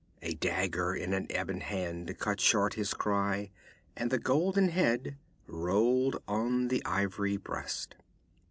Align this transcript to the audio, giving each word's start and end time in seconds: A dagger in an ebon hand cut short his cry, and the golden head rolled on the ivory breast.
A 0.23 0.33
dagger 0.33 0.95
in 0.95 1.13
an 1.13 1.27
ebon 1.31 1.59
hand 1.61 2.17
cut 2.17 2.39
short 2.39 2.73
his 2.73 2.95
cry, 2.95 3.51
and 3.95 4.09
the 4.09 4.17
golden 4.17 4.69
head 4.69 5.15
rolled 5.45 6.23
on 6.27 6.69
the 6.69 6.83
ivory 6.85 7.37
breast. 7.37 7.93